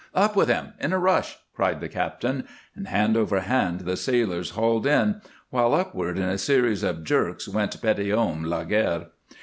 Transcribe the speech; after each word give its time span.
"Up 0.15 0.35
with 0.35 0.49
him! 0.49 0.73
In 0.79 0.93
a 0.93 0.97
rush!" 0.97 1.37
cried 1.55 1.79
the 1.79 1.87
captain, 1.87 2.45
and 2.73 2.87
hand 2.87 3.15
over 3.15 3.41
hand 3.41 3.81
the 3.81 3.95
sailors 3.95 4.49
hauled 4.57 4.87
in, 4.87 5.21
while 5.51 5.75
upward 5.75 6.17
in 6.17 6.27
a 6.27 6.39
series 6.39 6.81
of 6.81 7.03
jerks 7.03 7.47
went 7.47 7.79
Petithomme 7.79 8.43
Laguerre. 8.49 9.09